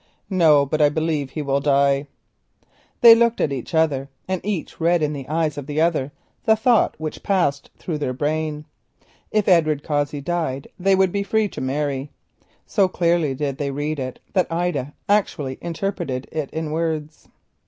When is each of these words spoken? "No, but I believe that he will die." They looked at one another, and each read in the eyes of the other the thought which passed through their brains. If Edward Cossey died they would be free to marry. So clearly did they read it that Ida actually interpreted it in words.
"No, 0.31 0.65
but 0.65 0.81
I 0.81 0.89
believe 0.89 1.27
that 1.27 1.33
he 1.35 1.41
will 1.43 1.59
die." 1.59 2.07
They 3.01 3.13
looked 3.13 3.39
at 3.39 3.51
one 3.51 3.63
another, 3.71 4.09
and 4.27 4.41
each 4.43 4.81
read 4.81 5.03
in 5.03 5.13
the 5.13 5.29
eyes 5.29 5.59
of 5.59 5.67
the 5.67 5.79
other 5.79 6.11
the 6.45 6.55
thought 6.55 6.95
which 6.97 7.21
passed 7.21 7.69
through 7.77 7.99
their 7.99 8.11
brains. 8.11 8.65
If 9.29 9.47
Edward 9.47 9.83
Cossey 9.83 10.19
died 10.19 10.67
they 10.79 10.95
would 10.95 11.11
be 11.11 11.21
free 11.21 11.47
to 11.49 11.61
marry. 11.61 12.09
So 12.65 12.87
clearly 12.87 13.35
did 13.35 13.59
they 13.59 13.69
read 13.69 13.99
it 13.99 14.19
that 14.33 14.51
Ida 14.51 14.93
actually 15.07 15.59
interpreted 15.61 16.27
it 16.31 16.49
in 16.49 16.71
words. 16.71 17.27